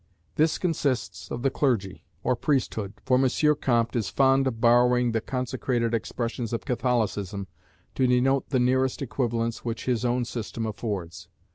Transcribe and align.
This 0.33 0.57
consists 0.57 1.29
of 1.29 1.43
the 1.43 1.51
clergy, 1.51 2.03
or 2.23 2.35
priesthood, 2.35 2.93
for 3.05 3.19
M. 3.23 3.27
Comte 3.61 3.95
is 3.95 4.09
fond 4.09 4.47
of 4.47 4.59
borrowing 4.59 5.11
the 5.11 5.21
consecrated 5.21 5.93
expressions 5.93 6.53
of 6.53 6.65
Catholicism 6.65 7.45
to 7.93 8.07
denote 8.07 8.49
the 8.49 8.59
nearest 8.59 9.03
equivalents 9.03 9.63
which 9.63 9.85
his 9.85 10.03
own 10.03 10.25
system 10.25 10.65
affords. 10.65 11.27